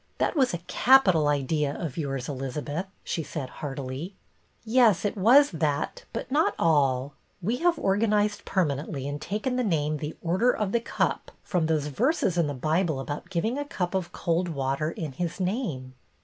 That 0.17 0.35
was 0.35 0.51
a 0.51 0.57
capital 0.65 1.27
idea 1.27 1.75
of 1.79 1.95
yours, 1.95 2.27
Elizabeth," 2.27 2.87
she 3.03 3.21
said 3.21 3.49
heartily." 3.61 4.15
Yes, 4.65 5.05
it 5.05 5.15
was 5.15 5.51
that 5.51 6.05
but 6.11 6.31
not 6.31 6.55
all. 6.57 7.13
We 7.39 7.57
have 7.57 7.77
organized 7.77 8.43
permanently 8.43 9.07
and 9.07 9.21
taken 9.21 9.57
the 9.57 9.63
name 9.63 9.97
The 9.97 10.17
Order 10.23 10.55
of 10.57 10.71
The 10.71 10.81
Cup, 10.81 11.29
from 11.43 11.67
those 11.67 11.85
verses 11.85 12.35
in 12.35 12.47
the 12.47 12.55
Bible 12.55 12.99
about 12.99 13.29
giving 13.29 13.59
a 13.59 13.63
cup 13.65 13.93
of 13.93 14.11
cold 14.11 14.49
water 14.49 14.89
in 14.89 15.11
His 15.11 15.39
name." 15.39 15.93